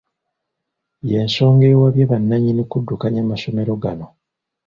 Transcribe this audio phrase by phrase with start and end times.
[1.09, 4.07] Y'ensonga eweebwa bannannyini kuddukanya masomero gano.